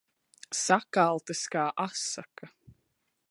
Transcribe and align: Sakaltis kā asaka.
Sakaltis 0.59 1.43
kā 1.55 1.65
asaka. 1.85 2.53